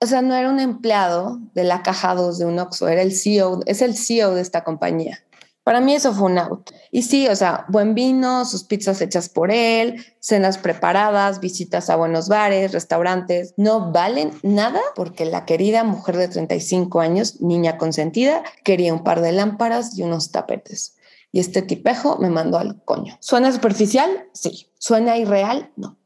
O 0.00 0.06
sea, 0.06 0.22
no 0.22 0.34
era 0.34 0.48
un 0.48 0.60
empleado 0.60 1.38
de 1.54 1.64
la 1.64 1.82
caja 1.82 2.14
2 2.14 2.38
de 2.38 2.44
un 2.44 2.58
Oxxo, 2.58 2.86
era 2.86 3.02
el 3.02 3.12
CEO, 3.12 3.60
es 3.66 3.82
el 3.82 3.96
CEO 3.96 4.34
de 4.34 4.42
esta 4.42 4.62
compañía. 4.62 5.24
Para 5.68 5.82
mí 5.82 5.94
eso 5.94 6.14
fue 6.14 6.30
un 6.30 6.38
out. 6.38 6.70
Y 6.90 7.02
sí, 7.02 7.28
o 7.28 7.36
sea, 7.36 7.66
buen 7.68 7.94
vino, 7.94 8.46
sus 8.46 8.64
pizzas 8.64 9.02
hechas 9.02 9.28
por 9.28 9.50
él, 9.50 10.02
cenas 10.18 10.56
preparadas, 10.56 11.40
visitas 11.40 11.90
a 11.90 11.96
buenos 11.96 12.30
bares, 12.30 12.72
restaurantes, 12.72 13.52
no 13.58 13.92
valen 13.92 14.30
nada 14.42 14.80
porque 14.96 15.26
la 15.26 15.44
querida 15.44 15.84
mujer 15.84 16.16
de 16.16 16.28
35 16.28 17.00
años, 17.00 17.42
niña 17.42 17.76
consentida, 17.76 18.42
quería 18.64 18.94
un 18.94 19.04
par 19.04 19.20
de 19.20 19.32
lámparas 19.32 19.98
y 19.98 20.04
unos 20.04 20.32
tapetes. 20.32 20.96
Y 21.32 21.40
este 21.40 21.60
tipejo 21.60 22.16
me 22.16 22.30
mandó 22.30 22.56
al 22.56 22.82
coño. 22.86 23.18
¿Suena 23.20 23.52
superficial? 23.52 24.08
Sí. 24.32 24.68
¿Suena 24.78 25.18
irreal? 25.18 25.70
No. 25.76 25.98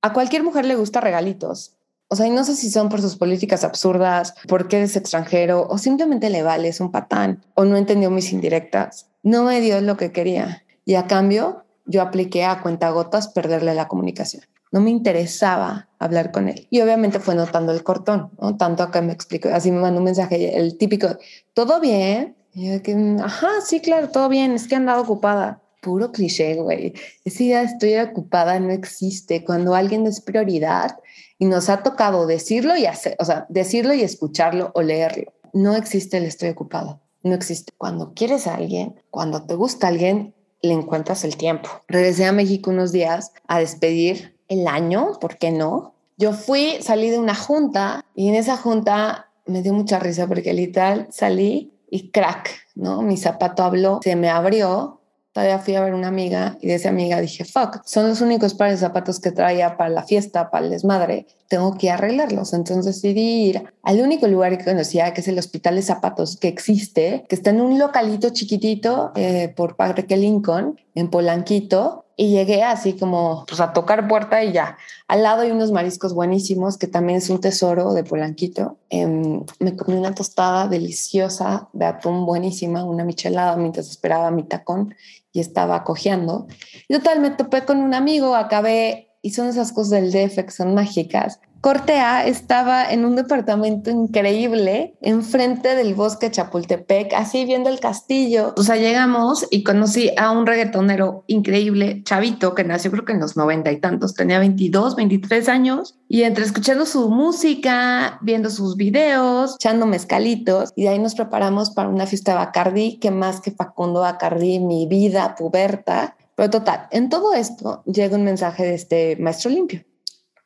A 0.00 0.12
cualquier 0.12 0.44
mujer 0.44 0.64
le 0.64 0.76
gusta 0.76 1.00
regalitos. 1.00 1.76
O 2.08 2.16
sea, 2.16 2.26
y 2.26 2.30
no 2.30 2.42
sé 2.44 2.56
si 2.56 2.70
son 2.70 2.88
por 2.88 3.00
sus 3.02 3.16
políticas 3.16 3.64
absurdas, 3.64 4.34
porque 4.48 4.82
es 4.82 4.96
extranjero, 4.96 5.66
o 5.68 5.78
simplemente 5.78 6.30
le 6.30 6.42
vale, 6.42 6.68
es 6.68 6.80
un 6.80 6.90
patán, 6.90 7.44
o 7.54 7.64
no 7.64 7.76
entendió 7.76 8.10
mis 8.10 8.32
indirectas 8.32 9.08
no 9.22 9.44
me 9.44 9.60
dio 9.60 9.80
lo 9.80 9.96
que 9.96 10.12
quería 10.12 10.64
y 10.84 10.94
a 10.94 11.06
cambio 11.06 11.64
yo 11.86 12.02
apliqué 12.02 12.44
a 12.44 12.60
cuentagotas 12.62 13.28
perderle 13.28 13.74
la 13.74 13.88
comunicación. 13.88 14.42
No 14.70 14.80
me 14.80 14.90
interesaba 14.90 15.88
hablar 15.98 16.30
con 16.30 16.48
él. 16.48 16.66
Y 16.70 16.80
obviamente 16.82 17.20
fue 17.20 17.34
notando 17.34 17.72
el 17.72 17.82
cortón, 17.82 18.30
¿no? 18.40 18.56
Tanto 18.56 18.82
acá 18.82 19.00
me 19.00 19.12
explicó, 19.12 19.48
así 19.48 19.70
me 19.70 19.80
mandó 19.80 19.98
un 19.98 20.04
mensaje, 20.04 20.58
el 20.58 20.76
típico, 20.76 21.08
¿todo 21.54 21.80
bien? 21.80 22.36
Y 22.52 22.72
yo 22.72 22.82
que, 22.82 23.16
ajá, 23.22 23.48
sí, 23.64 23.80
claro, 23.80 24.10
todo 24.10 24.28
bien, 24.28 24.52
es 24.52 24.68
que 24.68 24.74
he 24.74 24.76
andado 24.78 25.02
ocupada. 25.02 25.62
Puro 25.80 26.10
cliché, 26.10 26.56
güey. 26.56 26.92
Esa 27.24 27.42
idea 27.42 27.62
estoy 27.62 27.96
ocupada 27.96 28.58
no 28.60 28.70
existe. 28.70 29.44
Cuando 29.44 29.74
alguien 29.74 30.06
es 30.06 30.20
prioridad 30.20 30.96
y 31.38 31.46
nos 31.46 31.68
ha 31.68 31.82
tocado 31.82 32.26
decirlo 32.26 32.76
y 32.76 32.86
hacer, 32.86 33.16
o 33.18 33.24
sea, 33.24 33.46
decirlo 33.48 33.94
y 33.94 34.02
escucharlo 34.02 34.72
o 34.74 34.82
leerlo, 34.82 35.32
no 35.52 35.74
existe 35.76 36.18
el 36.18 36.24
estoy 36.24 36.50
ocupado 36.50 37.00
no 37.22 37.34
existe. 37.34 37.72
Cuando 37.76 38.12
quieres 38.14 38.46
a 38.46 38.54
alguien, 38.54 39.00
cuando 39.10 39.44
te 39.44 39.54
gusta 39.54 39.88
alguien, 39.88 40.34
le 40.62 40.72
encuentras 40.72 41.24
el 41.24 41.36
tiempo. 41.36 41.68
Regresé 41.86 42.24
a 42.24 42.32
México 42.32 42.70
unos 42.70 42.92
días 42.92 43.32
a 43.46 43.60
despedir 43.60 44.36
el 44.48 44.66
año, 44.66 45.18
¿por 45.20 45.36
qué 45.36 45.50
no? 45.50 45.94
Yo 46.16 46.32
fui, 46.32 46.78
salí 46.80 47.10
de 47.10 47.18
una 47.18 47.34
junta 47.34 48.04
y 48.14 48.28
en 48.28 48.34
esa 48.34 48.56
junta 48.56 49.30
me 49.46 49.62
dio 49.62 49.72
mucha 49.72 49.98
risa 49.98 50.26
porque 50.26 50.52
literal 50.52 51.06
salí 51.10 51.72
y 51.90 52.10
crack, 52.10 52.50
¿no? 52.74 53.02
Mi 53.02 53.16
zapato 53.16 53.62
habló, 53.62 54.00
se 54.02 54.16
me 54.16 54.28
abrió 54.28 54.97
todavía 55.38 55.60
fui 55.60 55.76
a 55.76 55.84
ver 55.84 55.94
una 55.94 56.08
amiga 56.08 56.58
y 56.60 56.66
de 56.66 56.74
esa 56.74 56.88
amiga 56.88 57.20
dije, 57.20 57.44
fuck, 57.44 57.80
son 57.84 58.08
los 58.08 58.20
únicos 58.20 58.54
pares 58.54 58.80
de 58.80 58.86
zapatos 58.88 59.20
que 59.20 59.30
traía 59.30 59.76
para 59.76 59.88
la 59.88 60.02
fiesta, 60.02 60.50
para 60.50 60.64
el 60.64 60.72
desmadre, 60.72 61.28
tengo 61.46 61.78
que 61.78 61.92
arreglarlos. 61.92 62.54
Entonces 62.54 62.86
decidí 62.86 63.50
ir 63.50 63.62
al 63.84 64.00
único 64.00 64.26
lugar 64.26 64.58
que 64.58 64.64
conocía, 64.64 65.14
que 65.14 65.20
es 65.20 65.28
el 65.28 65.38
Hospital 65.38 65.76
de 65.76 65.82
Zapatos 65.82 66.36
que 66.38 66.48
existe, 66.48 67.24
que 67.28 67.36
está 67.36 67.50
en 67.50 67.60
un 67.60 67.78
localito 67.78 68.30
chiquitito 68.30 69.12
eh, 69.14 69.52
por 69.54 69.76
Parque 69.76 70.16
Lincoln, 70.16 70.80
en 70.96 71.08
Polanquito, 71.08 72.04
y 72.20 72.30
llegué 72.30 72.64
así 72.64 72.94
como 72.94 73.44
pues, 73.46 73.60
a 73.60 73.72
tocar 73.72 74.08
puerta 74.08 74.42
y 74.42 74.52
ya. 74.52 74.76
Al 75.06 75.22
lado 75.22 75.42
hay 75.42 75.52
unos 75.52 75.70
mariscos 75.70 76.14
buenísimos, 76.14 76.76
que 76.76 76.88
también 76.88 77.18
es 77.18 77.30
un 77.30 77.40
tesoro 77.40 77.94
de 77.94 78.02
Polanquito. 78.02 78.76
Em, 78.90 79.44
me 79.60 79.76
comí 79.76 79.96
una 79.96 80.12
tostada 80.12 80.66
deliciosa 80.66 81.68
de 81.72 81.84
atún 81.84 82.26
buenísima, 82.26 82.82
una 82.82 83.04
michelada 83.04 83.54
mientras 83.54 83.88
esperaba 83.88 84.32
mi 84.32 84.42
tacón 84.42 84.96
y 85.32 85.38
estaba 85.38 85.84
cojeando. 85.84 86.48
Y 86.88 86.94
total, 86.94 87.20
me 87.20 87.30
topé 87.30 87.64
con 87.64 87.78
un 87.78 87.94
amigo, 87.94 88.34
acabé, 88.34 89.07
y 89.28 89.30
son 89.30 89.46
esas 89.46 89.72
cosas 89.72 89.90
del 89.90 90.10
DF 90.10 90.36
que 90.36 90.50
son 90.50 90.72
mágicas. 90.72 91.38
Cortea 91.60 92.26
estaba 92.26 92.90
en 92.90 93.04
un 93.04 93.14
departamento 93.14 93.90
increíble 93.90 94.94
enfrente 95.02 95.74
del 95.74 95.94
bosque 95.94 96.30
Chapultepec, 96.30 97.12
así 97.12 97.44
viendo 97.44 97.68
el 97.68 97.78
castillo. 97.78 98.54
O 98.56 98.62
sea, 98.62 98.76
llegamos 98.76 99.46
y 99.50 99.64
conocí 99.64 100.10
a 100.16 100.30
un 100.30 100.46
reggaetonero 100.46 101.24
increíble, 101.26 102.02
chavito, 102.04 102.54
que 102.54 102.64
nació 102.64 102.90
creo 102.90 103.04
que 103.04 103.12
en 103.12 103.20
los 103.20 103.36
noventa 103.36 103.70
y 103.70 103.80
tantos, 103.80 104.14
tenía 104.14 104.38
22, 104.38 104.96
23 104.96 105.48
años. 105.50 105.98
Y 106.08 106.22
entre 106.22 106.46
escuchando 106.46 106.86
su 106.86 107.10
música, 107.10 108.18
viendo 108.22 108.48
sus 108.48 108.76
videos, 108.76 109.56
echando 109.56 109.84
mezcalitos, 109.84 110.72
y 110.74 110.84
de 110.84 110.88
ahí 110.88 110.98
nos 110.98 111.16
preparamos 111.16 111.72
para 111.72 111.90
una 111.90 112.06
fiesta 112.06 112.32
de 112.32 112.38
Bacardi, 112.38 112.98
que 112.98 113.10
más 113.10 113.40
que 113.42 113.50
Facundo 113.50 114.00
Bacardi, 114.00 114.58
mi 114.58 114.86
vida 114.86 115.34
puberta. 115.36 116.16
Pero 116.38 116.50
total, 116.50 116.86
en 116.92 117.08
todo 117.08 117.34
esto 117.34 117.82
llega 117.84 118.14
un 118.14 118.22
mensaje 118.22 118.62
de 118.62 118.74
este 118.74 119.16
maestro 119.16 119.50
limpio 119.50 119.84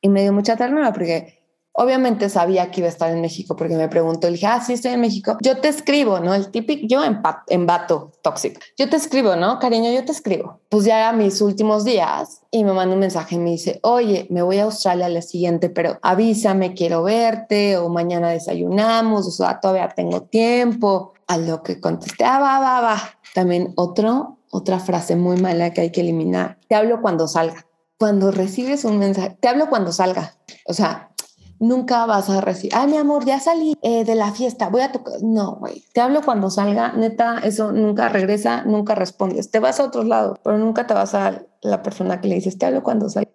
y 0.00 0.08
me 0.08 0.22
dio 0.22 0.32
mucha 0.32 0.56
ternura 0.56 0.90
porque 0.90 1.44
obviamente 1.72 2.30
sabía 2.30 2.70
que 2.70 2.80
iba 2.80 2.86
a 2.86 2.90
estar 2.90 3.10
en 3.10 3.20
México 3.20 3.56
porque 3.56 3.76
me 3.76 3.90
preguntó, 3.90 4.26
le 4.26 4.32
dije, 4.32 4.46
ah, 4.46 4.62
sí, 4.64 4.72
estoy 4.72 4.92
en 4.92 5.02
México. 5.02 5.36
Yo 5.42 5.60
te 5.60 5.68
escribo, 5.68 6.18
¿no? 6.18 6.32
El 6.32 6.50
típico, 6.50 6.86
yo 6.88 7.02
en, 7.04 7.66
vato 7.66 8.10
tóxico. 8.22 8.58
Yo 8.78 8.88
te 8.88 8.96
escribo, 8.96 9.36
¿no? 9.36 9.58
Cariño, 9.58 9.92
yo 9.92 10.02
te 10.02 10.12
escribo. 10.12 10.60
Pues 10.70 10.86
ya 10.86 11.10
a 11.10 11.12
mis 11.12 11.42
últimos 11.42 11.84
días 11.84 12.40
y 12.50 12.64
me 12.64 12.72
manda 12.72 12.94
un 12.94 13.00
mensaje 13.00 13.34
y 13.34 13.38
me 13.38 13.50
dice, 13.50 13.78
oye, 13.82 14.26
me 14.30 14.40
voy 14.40 14.60
a 14.60 14.64
Australia 14.64 15.04
al 15.04 15.22
siguiente, 15.22 15.68
pero 15.68 15.98
avísame, 16.00 16.72
quiero 16.72 17.02
verte 17.02 17.76
o 17.76 17.90
mañana 17.90 18.30
desayunamos, 18.30 19.28
o 19.28 19.30
sea, 19.30 19.60
todavía 19.60 19.90
tengo 19.94 20.22
tiempo. 20.22 21.12
A 21.26 21.36
lo 21.36 21.62
que 21.62 21.80
contesté, 21.80 22.24
ah, 22.24 22.40
va, 22.40 22.60
va, 22.60 22.80
va. 22.80 23.02
También 23.34 23.72
otro, 23.76 24.38
otra 24.52 24.78
frase 24.78 25.16
muy 25.16 25.40
mala 25.40 25.72
que 25.72 25.80
hay 25.80 25.90
que 25.90 26.02
eliminar. 26.02 26.58
Te 26.68 26.74
hablo 26.74 27.00
cuando 27.02 27.26
salga 27.26 27.66
cuando 28.02 28.32
recibes 28.32 28.84
un 28.84 28.98
mensaje, 28.98 29.36
te 29.38 29.46
hablo 29.46 29.68
cuando 29.68 29.92
salga. 29.92 30.34
O 30.66 30.74
sea, 30.74 31.12
nunca 31.60 32.04
vas 32.04 32.28
a 32.30 32.40
recibir, 32.40 32.72
ay, 32.74 32.88
mi 32.88 32.96
amor, 32.96 33.24
ya 33.24 33.38
salí 33.38 33.78
eh, 33.80 34.04
de 34.04 34.16
la 34.16 34.32
fiesta, 34.32 34.70
voy 34.70 34.80
a 34.82 34.90
tocar. 34.90 35.22
No, 35.22 35.54
güey, 35.60 35.84
te 35.94 36.00
hablo 36.00 36.20
cuando 36.22 36.50
salga, 36.50 36.94
neta, 36.94 37.38
eso 37.44 37.70
nunca 37.70 38.08
regresa, 38.08 38.64
nunca 38.64 38.96
respondes. 38.96 39.52
Te 39.52 39.60
vas 39.60 39.78
a 39.78 39.84
otro 39.84 40.02
lado, 40.02 40.36
pero 40.42 40.58
nunca 40.58 40.84
te 40.84 40.94
vas 40.94 41.14
a 41.14 41.44
la 41.60 41.82
persona 41.84 42.20
que 42.20 42.26
le 42.26 42.34
dices, 42.34 42.58
te 42.58 42.66
hablo 42.66 42.82
cuando 42.82 43.08
salga. 43.08 43.30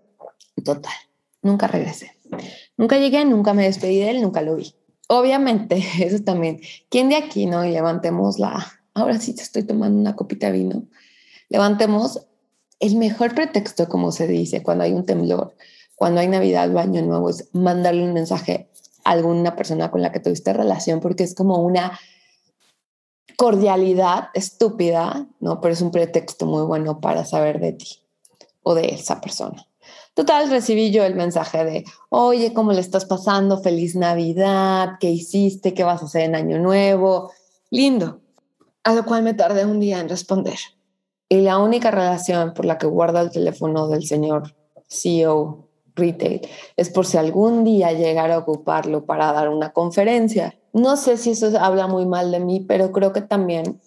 Total, 0.65 0.91
nunca 1.41 1.67
regresé. 1.67 2.11
Nunca 2.75 2.97
llegué, 2.97 3.23
nunca 3.23 3.53
me 3.53 3.63
despedí 3.63 3.99
de 3.99 4.09
él, 4.09 4.21
nunca 4.21 4.41
lo 4.41 4.57
vi. 4.57 4.75
Obviamente, 5.07 5.81
eso 6.01 6.21
también. 6.25 6.59
¿Quién 6.89 7.07
de 7.07 7.15
aquí, 7.15 7.45
no? 7.45 7.63
Y 7.63 7.71
levantemos 7.71 8.37
la, 8.37 8.67
ahora 8.93 9.17
sí 9.17 9.33
te 9.33 9.43
estoy 9.43 9.63
tomando 9.63 9.97
una 9.97 10.17
copita 10.17 10.47
de 10.47 10.57
vino. 10.57 10.83
Levantemos 11.49 12.25
el 12.79 12.95
mejor 12.95 13.33
pretexto, 13.33 13.87
como 13.87 14.11
se 14.11 14.27
dice, 14.27 14.63
cuando 14.63 14.83
hay 14.83 14.93
un 14.93 15.05
temblor 15.05 15.55
cuando 15.97 16.21
hay 16.21 16.27
Navidad 16.27 16.73
o 16.73 16.77
Año 16.77 17.01
Nuevo 17.01 17.31
es 17.31 17.49
mandarle 17.53 18.03
un 18.03 18.13
mensaje 18.13 18.69
a 19.03 19.11
alguna 19.11 19.55
persona 19.55 19.89
con 19.89 20.03
la 20.03 20.11
que 20.11 20.19
tuviste 20.19 20.53
relación, 20.53 20.99
porque 20.99 21.23
es 21.23 21.33
como 21.33 21.57
una 21.63 21.99
cordialidad 23.35 24.29
estúpida, 24.35 25.25
¿no? 25.39 25.59
Pero 25.59 25.73
es 25.73 25.81
un 25.81 25.89
pretexto 25.89 26.45
muy 26.45 26.63
bueno 26.65 27.01
para 27.01 27.25
saber 27.25 27.59
de 27.59 27.73
ti 27.73 28.03
o 28.61 28.75
de 28.75 28.93
esa 28.93 29.19
persona. 29.19 29.67
Total, 30.13 30.51
recibí 30.51 30.91
yo 30.91 31.03
el 31.03 31.15
mensaje 31.15 31.65
de, 31.65 31.83
oye, 32.09 32.53
¿cómo 32.53 32.73
le 32.73 32.81
estás 32.81 33.05
pasando? 33.05 33.59
Feliz 33.59 33.95
Navidad, 33.95 34.97
¿qué 34.99 35.09
hiciste? 35.09 35.73
¿Qué 35.73 35.83
vas 35.83 36.03
a 36.03 36.05
hacer 36.05 36.21
en 36.21 36.35
Año 36.35 36.59
Nuevo? 36.59 37.31
Lindo. 37.71 38.21
A 38.83 38.93
lo 38.93 39.03
cual 39.03 39.23
me 39.23 39.33
tardé 39.33 39.65
un 39.65 39.79
día 39.79 39.99
en 39.99 40.09
responder. 40.09 40.59
Y 41.29 41.41
la 41.41 41.57
única 41.57 41.91
relación 41.91 42.53
por 42.53 42.65
la 42.65 42.77
que 42.77 42.87
guardo 42.87 43.19
el 43.19 43.31
teléfono 43.31 43.87
del 43.87 44.05
señor 44.05 44.55
CEO 44.89 45.67
retail, 45.97 46.41
es 46.77 46.89
por 46.89 47.05
si 47.05 47.17
algún 47.17 47.63
día 47.63 47.91
llegara 47.91 48.35
a 48.35 48.39
ocuparlo 48.39 49.05
para 49.05 49.33
dar 49.33 49.49
una 49.49 49.73
conferencia. 49.73 50.57
No 50.71 50.95
sé 50.95 51.17
si 51.17 51.31
eso 51.31 51.51
habla 51.59 51.87
muy 51.87 52.05
mal 52.05 52.31
de 52.31 52.39
mí, 52.39 52.61
pero 52.61 52.91
creo 52.91 53.11
que 53.11 53.21
también 53.21 53.81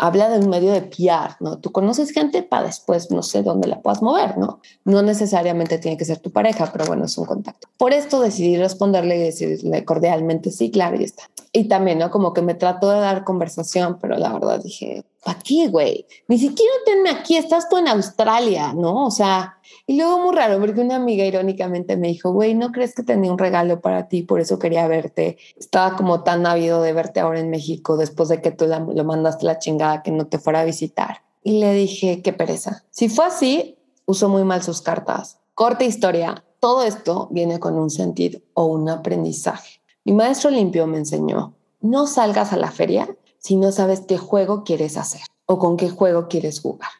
habla 0.00 0.30
de 0.30 0.38
un 0.38 0.48
medio 0.48 0.72
de 0.72 0.80
PR, 0.80 1.36
¿no? 1.40 1.58
Tú 1.58 1.70
conoces 1.72 2.10
gente 2.10 2.42
para 2.42 2.66
después, 2.66 3.10
no 3.10 3.22
sé 3.22 3.42
dónde 3.42 3.68
la 3.68 3.82
puedas 3.82 4.02
mover, 4.02 4.38
¿no? 4.38 4.60
No 4.84 5.02
necesariamente 5.02 5.78
tiene 5.78 5.98
que 5.98 6.06
ser 6.06 6.18
tu 6.18 6.30
pareja, 6.30 6.70
pero 6.72 6.86
bueno, 6.86 7.04
es 7.04 7.18
un 7.18 7.26
contacto. 7.26 7.68
Por 7.76 7.92
esto 7.92 8.20
decidí 8.20 8.56
responderle 8.56 9.16
y 9.16 9.24
decirle 9.24 9.84
cordialmente, 9.84 10.50
sí, 10.50 10.70
claro, 10.70 10.98
y 10.98 11.04
está. 11.04 11.24
Y 11.52 11.68
también, 11.68 11.98
¿no? 11.98 12.10
Como 12.10 12.32
que 12.32 12.40
me 12.40 12.54
trató 12.54 12.90
de 12.90 13.00
dar 13.00 13.24
conversación, 13.24 13.98
pero 14.00 14.16
la 14.16 14.32
verdad 14.32 14.62
dije, 14.62 15.04
¿para 15.22 15.38
qué, 15.38 15.68
güey? 15.68 16.06
Ni 16.28 16.38
siquiera 16.38 16.72
tenme 16.86 17.10
aquí, 17.10 17.36
estás 17.36 17.68
tú 17.68 17.76
en 17.76 17.88
Australia, 17.88 18.72
¿no? 18.72 19.06
O 19.06 19.10
sea, 19.10 19.58
y 19.90 19.96
luego 19.96 20.20
muy 20.20 20.36
raro, 20.36 20.60
porque 20.60 20.82
una 20.82 20.94
amiga 20.94 21.24
irónicamente 21.24 21.96
me 21.96 22.06
dijo, 22.06 22.30
güey, 22.30 22.54
¿no 22.54 22.70
crees 22.70 22.94
que 22.94 23.02
tenía 23.02 23.32
un 23.32 23.38
regalo 23.38 23.80
para 23.80 24.06
ti? 24.06 24.22
Por 24.22 24.38
eso 24.38 24.56
quería 24.56 24.86
verte. 24.86 25.36
Estaba 25.58 25.96
como 25.96 26.22
tan 26.22 26.46
ávido 26.46 26.80
de 26.80 26.92
verte 26.92 27.18
ahora 27.18 27.40
en 27.40 27.50
México 27.50 27.96
después 27.96 28.28
de 28.28 28.40
que 28.40 28.52
tú 28.52 28.66
lo 28.68 29.04
mandaste 29.04 29.46
la 29.46 29.58
chingada 29.58 30.04
que 30.04 30.12
no 30.12 30.28
te 30.28 30.38
fuera 30.38 30.60
a 30.60 30.64
visitar. 30.64 31.22
Y 31.42 31.58
le 31.58 31.74
dije, 31.74 32.22
qué 32.22 32.32
pereza. 32.32 32.84
Si 32.90 33.08
fue 33.08 33.24
así, 33.24 33.78
usó 34.06 34.28
muy 34.28 34.44
mal 34.44 34.62
sus 34.62 34.80
cartas. 34.80 35.40
Corta 35.54 35.82
historia, 35.82 36.44
todo 36.60 36.84
esto 36.84 37.26
viene 37.32 37.58
con 37.58 37.76
un 37.76 37.90
sentido 37.90 38.38
o 38.54 38.66
un 38.66 38.88
aprendizaje. 38.88 39.80
Mi 40.04 40.12
maestro 40.12 40.52
limpio 40.52 40.86
me 40.86 40.98
enseñó, 40.98 41.54
no 41.80 42.06
salgas 42.06 42.52
a 42.52 42.58
la 42.58 42.70
feria 42.70 43.08
si 43.38 43.56
no 43.56 43.72
sabes 43.72 44.02
qué 44.06 44.18
juego 44.18 44.62
quieres 44.62 44.96
hacer 44.96 45.22
o 45.50 45.58
con 45.58 45.76
qué 45.76 45.90
juego 45.90 46.28
quieres 46.28 46.60
jugar. 46.60 46.90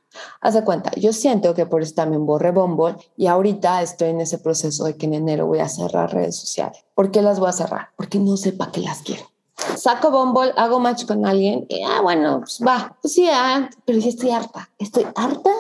Haz 0.41 0.55
de 0.55 0.65
cuenta, 0.65 0.91
yo 0.97 1.13
siento 1.13 1.55
que 1.55 1.67
por 1.67 1.83
eso 1.83 1.95
también 1.95 2.27
borré 2.27 2.51
Bumble 2.51 2.97
y 3.17 3.29
ahorita 3.29 3.81
estoy 3.81 4.09
en 4.09 4.21
ese 4.21 4.39
proceso 4.39 4.85
de 4.85 4.97
que 4.97 5.07
en 5.07 5.15
enero 5.15 5.47
voy 5.47 5.61
a 5.61 5.69
cerrar 5.69 6.13
redes 6.13 6.35
sociales. 6.35 6.85
¿Por 6.97 7.13
qué 7.13 7.23
las 7.23 7.39
voy 7.39 7.49
a 7.49 7.53
cerrar? 7.53 7.91
Porque 7.97 8.19
no 8.19 8.37
sé 8.37 8.53
para 8.53 8.73
qué 8.73 8.81
las 8.81 9.03
quiero. 9.03 9.23
Saco 9.77 10.11
Bumble, 10.11 10.53
hago 10.57 10.81
match 10.81 11.07
con 11.07 11.25
alguien 11.25 11.65
y, 11.69 11.85
ah, 11.85 12.01
bueno, 12.03 12.41
pues 12.41 12.61
va. 12.67 12.97
Pues 13.01 13.15
sí, 13.15 13.29
ah, 13.33 13.71
pero 13.85 14.01
ya 14.01 14.09
estoy 14.09 14.31
harta. 14.31 14.69
Estoy 14.79 15.07
harta 15.15 15.51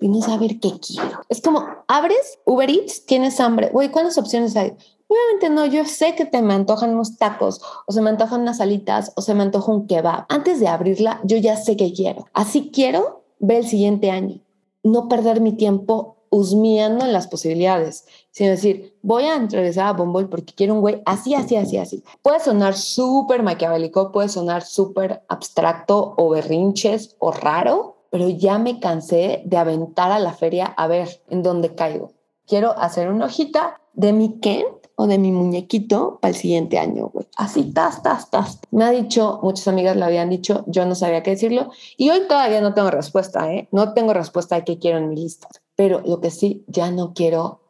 de 0.00 0.08
no 0.08 0.20
saber 0.20 0.58
qué 0.58 0.72
quiero. 0.80 1.20
Es 1.28 1.40
como, 1.40 1.68
abres 1.86 2.40
Uber 2.46 2.68
Eats, 2.68 3.06
tienes 3.06 3.38
hambre. 3.38 3.70
Güey, 3.72 3.92
¿cuántas 3.92 4.18
opciones 4.18 4.56
hay? 4.56 4.76
Obviamente 5.10 5.50
no, 5.50 5.66
yo 5.66 5.84
sé 5.86 6.14
que 6.14 6.24
te 6.24 6.40
me 6.40 6.54
antojan 6.54 6.90
unos 6.90 7.16
tacos 7.16 7.60
o 7.84 7.92
se 7.92 8.00
me 8.00 8.10
antojan 8.10 8.42
unas 8.42 8.60
alitas 8.60 9.12
o 9.16 9.22
se 9.22 9.34
me 9.34 9.42
antoja 9.42 9.72
un 9.72 9.88
kebab. 9.88 10.26
Antes 10.28 10.60
de 10.60 10.68
abrirla, 10.68 11.20
yo 11.24 11.36
ya 11.36 11.56
sé 11.56 11.76
qué 11.76 11.92
quiero. 11.92 12.28
Así 12.32 12.70
quiero 12.72 13.24
ver 13.40 13.58
el 13.58 13.66
siguiente 13.66 14.12
año. 14.12 14.40
No 14.84 15.08
perder 15.08 15.40
mi 15.40 15.52
tiempo 15.52 16.18
husmeando 16.30 17.04
en 17.04 17.12
las 17.12 17.26
posibilidades, 17.26 18.06
sino 18.30 18.50
decir, 18.50 18.96
voy 19.02 19.24
a 19.24 19.36
regresar 19.36 19.86
a 19.88 19.92
Bumble 19.94 20.28
porque 20.28 20.54
quiero 20.54 20.74
un 20.74 20.80
güey 20.80 21.02
así, 21.04 21.34
así, 21.34 21.56
así, 21.56 21.76
así. 21.76 22.04
Puede 22.22 22.38
sonar 22.38 22.74
súper 22.74 23.42
maquiavélico, 23.42 24.12
puede 24.12 24.28
sonar 24.28 24.62
súper 24.62 25.24
abstracto 25.26 26.14
o 26.16 26.28
berrinches 26.28 27.16
o 27.18 27.32
raro, 27.32 27.96
pero 28.10 28.28
ya 28.28 28.58
me 28.58 28.78
cansé 28.78 29.42
de 29.44 29.56
aventar 29.56 30.12
a 30.12 30.20
la 30.20 30.34
feria 30.34 30.66
a 30.66 30.86
ver 30.86 31.20
en 31.28 31.42
dónde 31.42 31.74
caigo. 31.74 32.12
Quiero 32.46 32.78
hacer 32.78 33.10
una 33.10 33.26
hojita 33.26 33.80
de 33.92 34.12
mi 34.12 34.38
Ken 34.38 34.64
de 35.06 35.18
mi 35.18 35.32
muñequito 35.32 36.18
para 36.20 36.30
el 36.30 36.36
siguiente 36.36 36.78
año, 36.78 37.10
güey. 37.12 37.26
Así, 37.36 37.72
tas, 37.72 38.02
tas, 38.02 38.30
tas. 38.30 38.60
Me 38.70 38.84
ha 38.84 38.90
dicho, 38.90 39.40
muchas 39.42 39.68
amigas 39.68 39.96
lo 39.96 40.04
habían 40.04 40.30
dicho, 40.30 40.64
yo 40.66 40.86
no 40.86 40.94
sabía 40.94 41.22
qué 41.22 41.30
decirlo. 41.30 41.70
Y 41.96 42.10
hoy 42.10 42.22
todavía 42.28 42.60
no 42.60 42.74
tengo 42.74 42.90
respuesta, 42.90 43.52
¿eh? 43.52 43.68
No 43.72 43.94
tengo 43.94 44.12
respuesta 44.12 44.56
de 44.56 44.64
qué 44.64 44.78
quiero 44.78 44.98
en 44.98 45.08
mi 45.08 45.16
lista. 45.16 45.48
Pero 45.76 46.02
lo 46.04 46.20
que 46.20 46.30
sí, 46.30 46.64
ya 46.66 46.90
no 46.90 47.14
quiero 47.14 47.60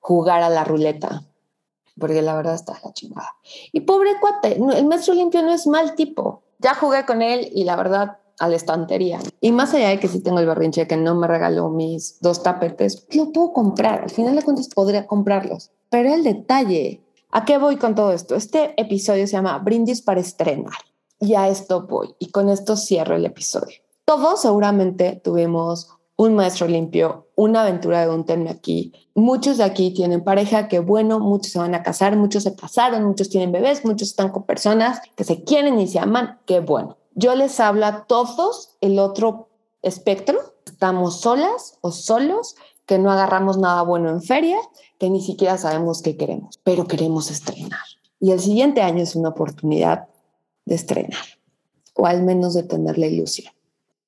jugar 0.00 0.42
a 0.42 0.48
la 0.48 0.64
ruleta, 0.64 1.24
porque 1.98 2.22
la 2.22 2.34
verdad 2.34 2.54
está 2.54 2.78
la 2.84 2.92
chingada. 2.92 3.34
Y 3.72 3.80
pobre 3.80 4.18
cuate, 4.20 4.56
el 4.56 4.86
maestro 4.86 5.14
limpio 5.14 5.42
no 5.42 5.52
es 5.52 5.66
mal 5.66 5.94
tipo. 5.94 6.42
Ya 6.58 6.74
jugué 6.74 7.04
con 7.04 7.22
él 7.22 7.50
y 7.54 7.64
la 7.64 7.76
verdad 7.76 8.18
a 8.38 8.48
la 8.48 8.56
estantería. 8.56 9.18
Y 9.40 9.52
más 9.52 9.74
allá 9.74 9.88
de 9.88 9.98
que 9.98 10.08
si 10.08 10.20
tengo 10.20 10.38
el 10.38 10.46
berrinche 10.46 10.86
que 10.86 10.96
no 10.96 11.14
me 11.14 11.26
regaló 11.26 11.70
mis 11.70 12.20
dos 12.20 12.42
tapetes, 12.42 13.06
lo 13.12 13.32
puedo 13.32 13.52
comprar. 13.52 14.02
Al 14.02 14.10
final 14.10 14.36
de 14.36 14.42
cuentas 14.42 14.68
podría 14.68 15.06
comprarlos. 15.06 15.70
Pero 15.90 16.12
el 16.12 16.22
detalle, 16.22 17.02
¿a 17.30 17.44
qué 17.44 17.58
voy 17.58 17.76
con 17.76 17.94
todo 17.94 18.12
esto? 18.12 18.34
Este 18.34 18.74
episodio 18.80 19.26
se 19.26 19.32
llama 19.32 19.58
Brindis 19.58 20.02
para 20.02 20.20
estrenar. 20.20 20.78
Y 21.20 21.34
a 21.34 21.48
esto 21.48 21.86
voy. 21.86 22.14
Y 22.18 22.30
con 22.30 22.48
esto 22.48 22.76
cierro 22.76 23.16
el 23.16 23.24
episodio. 23.24 23.78
Todos 24.04 24.42
seguramente 24.42 25.20
tuvimos 25.22 25.88
un 26.16 26.34
maestro 26.34 26.66
limpio, 26.66 27.28
una 27.36 27.62
aventura 27.62 28.00
de 28.00 28.12
un 28.12 28.24
tema 28.24 28.50
aquí. 28.50 28.92
Muchos 29.14 29.58
de 29.58 29.64
aquí 29.64 29.92
tienen 29.92 30.24
pareja, 30.24 30.68
que 30.68 30.80
bueno, 30.80 31.20
muchos 31.20 31.52
se 31.52 31.58
van 31.58 31.74
a 31.74 31.82
casar, 31.82 32.16
muchos 32.16 32.42
se 32.42 32.56
casaron, 32.56 33.04
muchos 33.04 33.30
tienen 33.30 33.52
bebés, 33.52 33.84
muchos 33.84 34.08
están 34.08 34.30
con 34.30 34.42
personas 34.42 35.00
que 35.14 35.24
se 35.24 35.44
quieren 35.44 35.78
y 35.78 35.86
se 35.86 36.00
aman, 36.00 36.40
qué 36.44 36.60
bueno. 36.60 36.96
Yo 37.14 37.34
les 37.36 37.60
hablo 37.60 37.86
a 37.86 38.04
todos 38.06 38.76
el 38.80 38.98
otro 38.98 39.48
espectro, 39.82 40.38
estamos 40.66 41.20
solas 41.20 41.78
o 41.82 41.92
solos, 41.92 42.56
que 42.88 42.98
no 42.98 43.12
agarramos 43.12 43.58
nada 43.58 43.82
bueno 43.82 44.08
en 44.08 44.22
feria, 44.22 44.56
que 44.98 45.10
ni 45.10 45.20
siquiera 45.20 45.58
sabemos 45.58 46.00
qué 46.00 46.16
queremos, 46.16 46.58
pero 46.64 46.86
queremos 46.86 47.30
estrenar. 47.30 47.84
Y 48.18 48.32
el 48.32 48.40
siguiente 48.40 48.80
año 48.80 49.02
es 49.02 49.14
una 49.14 49.28
oportunidad 49.28 50.08
de 50.64 50.74
estrenar, 50.74 51.24
o 51.94 52.06
al 52.06 52.22
menos 52.22 52.54
de 52.54 52.62
tener 52.62 52.96
la 52.96 53.06
ilusión. 53.06 53.52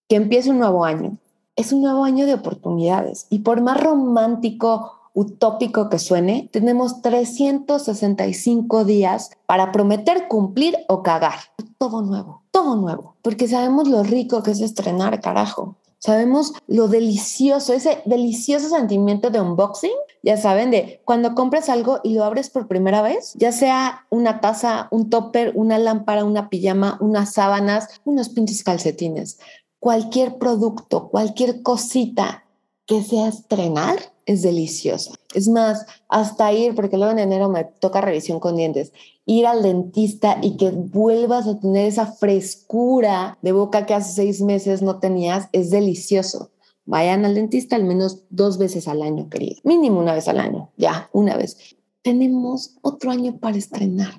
Que 0.08 0.16
empiece 0.16 0.50
un 0.50 0.58
nuevo 0.58 0.84
año. 0.84 1.18
Es 1.56 1.72
un 1.72 1.82
nuevo 1.82 2.04
año 2.04 2.24
de 2.24 2.32
oportunidades. 2.32 3.26
Y 3.28 3.40
por 3.40 3.60
más 3.60 3.78
romántico, 3.78 4.92
utópico 5.12 5.90
que 5.90 5.98
suene, 5.98 6.48
tenemos 6.50 7.02
365 7.02 8.84
días 8.86 9.30
para 9.44 9.72
prometer 9.72 10.26
cumplir 10.26 10.78
o 10.88 11.02
cagar. 11.02 11.38
Todo 11.76 12.00
nuevo, 12.00 12.44
todo 12.50 12.76
nuevo. 12.76 13.16
Porque 13.20 13.46
sabemos 13.46 13.88
lo 13.88 14.02
rico 14.02 14.42
que 14.42 14.52
es 14.52 14.60
estrenar, 14.62 15.20
carajo. 15.20 15.76
Sabemos 16.00 16.54
lo 16.66 16.88
delicioso, 16.88 17.74
ese 17.74 18.02
delicioso 18.06 18.70
sentimiento 18.70 19.28
de 19.28 19.38
unboxing, 19.42 19.92
ya 20.22 20.38
saben, 20.38 20.70
de 20.70 21.02
cuando 21.04 21.34
compras 21.34 21.68
algo 21.68 22.00
y 22.02 22.14
lo 22.14 22.24
abres 22.24 22.48
por 22.48 22.68
primera 22.68 23.02
vez, 23.02 23.34
ya 23.34 23.52
sea 23.52 24.06
una 24.08 24.40
taza, 24.40 24.88
un 24.90 25.10
topper, 25.10 25.52
una 25.54 25.78
lámpara, 25.78 26.24
una 26.24 26.48
pijama, 26.48 26.96
unas 27.02 27.34
sábanas, 27.34 28.00
unos 28.04 28.30
pinches 28.30 28.64
calcetines, 28.64 29.40
cualquier 29.78 30.38
producto, 30.38 31.10
cualquier 31.10 31.62
cosita 31.62 32.44
que 32.86 33.02
sea 33.02 33.28
estrenar 33.28 33.98
es 34.24 34.40
deliciosa. 34.40 35.19
Es 35.34 35.48
más, 35.48 35.86
hasta 36.08 36.52
ir, 36.52 36.74
porque 36.74 36.96
luego 36.96 37.12
en 37.12 37.20
enero 37.20 37.48
me 37.48 37.64
toca 37.64 38.00
revisión 38.00 38.40
con 38.40 38.56
dientes, 38.56 38.92
ir 39.26 39.46
al 39.46 39.62
dentista 39.62 40.38
y 40.42 40.56
que 40.56 40.70
vuelvas 40.70 41.46
a 41.46 41.60
tener 41.60 41.86
esa 41.86 42.06
frescura 42.06 43.38
de 43.42 43.52
boca 43.52 43.86
que 43.86 43.94
hace 43.94 44.12
seis 44.12 44.40
meses 44.40 44.82
no 44.82 44.98
tenías, 44.98 45.48
es 45.52 45.70
delicioso. 45.70 46.50
Vayan 46.84 47.24
al 47.24 47.36
dentista 47.36 47.76
al 47.76 47.84
menos 47.84 48.24
dos 48.30 48.58
veces 48.58 48.88
al 48.88 49.02
año, 49.02 49.28
querido. 49.28 49.60
Mínimo 49.62 50.00
una 50.00 50.14
vez 50.14 50.26
al 50.26 50.40
año, 50.40 50.70
ya, 50.76 51.08
una 51.12 51.36
vez. 51.36 51.76
Tenemos 52.02 52.76
otro 52.82 53.12
año 53.12 53.38
para 53.38 53.56
estrenar. 53.56 54.14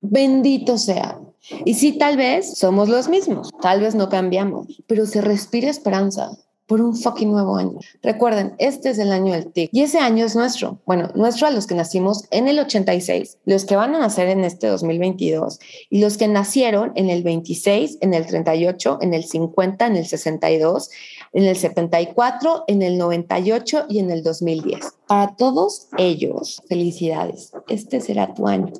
Bendito 0.00 0.78
sea. 0.78 1.18
Y 1.64 1.74
sí, 1.74 1.98
tal 1.98 2.16
vez 2.16 2.56
somos 2.56 2.88
los 2.88 3.08
mismos, 3.08 3.50
tal 3.60 3.80
vez 3.80 3.94
no 3.94 4.08
cambiamos, 4.08 4.82
pero 4.86 5.06
se 5.06 5.20
respira 5.20 5.70
esperanza 5.70 6.30
por 6.66 6.80
un 6.80 6.96
fucking 6.96 7.30
nuevo 7.30 7.56
año. 7.56 7.78
Recuerden, 8.02 8.54
este 8.58 8.90
es 8.90 8.98
el 8.98 9.12
año 9.12 9.32
del 9.32 9.52
TIC 9.52 9.70
y 9.72 9.82
ese 9.82 9.98
año 9.98 10.24
es 10.26 10.34
nuestro. 10.34 10.78
Bueno, 10.84 11.10
nuestro 11.14 11.46
a 11.46 11.50
los 11.50 11.66
que 11.66 11.74
nacimos 11.74 12.24
en 12.30 12.48
el 12.48 12.58
86, 12.58 13.38
los 13.44 13.64
que 13.64 13.76
van 13.76 13.94
a 13.94 13.98
nacer 13.98 14.28
en 14.28 14.44
este 14.44 14.66
2022 14.66 15.60
y 15.90 16.00
los 16.00 16.16
que 16.16 16.28
nacieron 16.28 16.92
en 16.96 17.10
el 17.10 17.22
26, 17.22 17.98
en 18.00 18.14
el 18.14 18.26
38, 18.26 18.98
en 19.00 19.14
el 19.14 19.24
50, 19.24 19.86
en 19.86 19.96
el 19.96 20.06
62, 20.06 20.90
en 21.32 21.44
el 21.44 21.56
74, 21.56 22.64
en 22.66 22.82
el 22.82 22.98
98 22.98 23.86
y 23.88 24.00
en 24.00 24.10
el 24.10 24.22
2010. 24.22 24.80
Para 25.06 25.36
todos 25.36 25.88
ellos, 25.98 26.62
felicidades. 26.68 27.52
Este 27.68 28.00
será 28.00 28.34
tu 28.34 28.48
año 28.48 28.72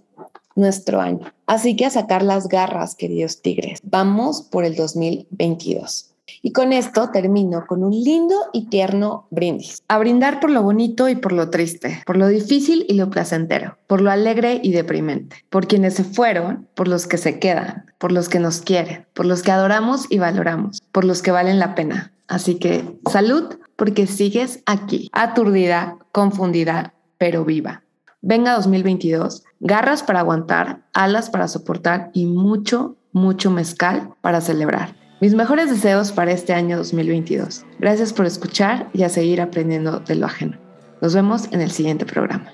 nuestro 0.57 1.01
año. 1.01 1.33
Así 1.47 1.77
que 1.77 1.85
a 1.85 1.91
sacar 1.91 2.23
las 2.23 2.49
garras, 2.49 2.95
queridos 2.95 3.43
tigres. 3.43 3.79
Vamos 3.85 4.43
por 4.43 4.65
el 4.65 4.75
2022. 4.75 6.16
Y 6.43 6.53
con 6.53 6.73
esto 6.73 7.11
termino 7.11 7.67
con 7.67 7.85
un 7.85 7.93
lindo 7.93 8.35
y 8.53 8.67
tierno 8.67 9.27
brindis. 9.31 9.83
A 9.89 9.99
brindar 9.99 10.41
por 10.41 10.51
lo 10.51 10.63
bonito 10.63 11.09
y 11.09 11.17
por 11.17 11.33
lo 11.33 11.51
triste, 11.51 12.03
por 12.07 12.17
lo 12.17 12.29
difícil 12.29 12.85
y 12.89 12.95
lo 12.95 13.11
placentero, 13.11 13.79
por 13.87 14.01
lo 14.01 14.11
alegre 14.11 14.61
y 14.63 14.73
deprimente, 14.73 15.37
por 15.51 15.67
quienes 15.67 15.95
se 15.95 16.05
fueron, 16.05 16.69
por 16.75 16.89
los 16.89 17.07
que 17.07 17.19
se 17.19 17.39
quedan, 17.39 17.87
por 17.99 18.13
los 18.13 18.29
que 18.29 18.41
nos 18.41 18.61
quieren, 18.61 19.07
por 19.15 19.27
los 19.27 19.43
que 19.43 19.53
adoramos 19.53 20.07
y 20.11 20.19
valoramos, 20.19 20.83
por 20.93 21.05
los 21.05 21.23
que 21.23 21.31
valen 21.31 21.59
la 21.59 21.75
pena. 21.75 22.13
Así 22.29 22.57
que 22.57 22.99
salud 23.11 23.57
porque 23.77 24.07
sigues 24.07 24.63
aquí, 24.67 25.09
aturdida, 25.13 25.99
confundida, 26.13 26.95
pero 27.19 27.45
viva. 27.45 27.83
Venga 28.23 28.55
2022, 28.55 29.45
garras 29.61 30.03
para 30.03 30.21
aguantar, 30.21 30.81
alas 30.93 31.31
para 31.31 31.47
soportar 31.47 32.11
y 32.13 32.27
mucho, 32.27 32.97
mucho 33.13 33.51
mezcal 33.51 34.15
para 34.21 34.41
celebrar. 34.41 34.95
Mis 35.19 35.35
mejores 35.35 35.71
deseos 35.71 36.13
para 36.13 36.33
este 36.33 36.53
año 36.53 36.77
2022. 36.77 37.65
Gracias 37.79 38.13
por 38.13 38.27
escuchar 38.27 38.91
y 38.93 39.03
a 39.03 39.09
seguir 39.09 39.41
aprendiendo 39.41 40.01
de 40.01 40.15
lo 40.15 40.27
ajeno. 40.27 40.59
Nos 41.01 41.15
vemos 41.15 41.49
en 41.53 41.63
el 41.63 41.71
siguiente 41.71 42.05
programa. 42.05 42.53